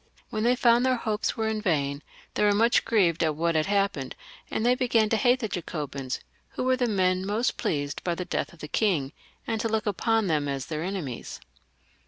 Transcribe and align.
When 0.31 0.41
they 0.41 0.55
found 0.55 0.83
their 0.83 0.95
hopes 0.95 1.37
were 1.37 1.53
vain 1.53 2.01
they 2.33 2.41
were 2.43 2.55
much 2.55 2.85
grieved 2.85 3.21
at 3.23 3.35
what 3.35 3.53
had 3.53 3.67
happened, 3.67 4.15
and 4.49 4.65
they 4.65 4.73
began 4.73 5.09
to 5.09 5.15
hate 5.15 5.41
the 5.41 5.47
Jacobins, 5.47 6.21
who 6.53 6.63
were 6.63 6.75
the 6.75 6.87
men 6.87 7.23
most 7.23 7.55
pleased 7.55 8.03
by 8.03 8.15
the 8.15 8.25
death 8.25 8.51
of 8.51 8.61
the 8.61 8.67
king, 8.67 9.13
and 9.45 9.61
to 9.61 9.69
look 9.69 9.85
upon 9.85 10.25
them 10.25 10.47
as 10.47 10.65
their 10.65 10.81
enemies. 10.81 11.39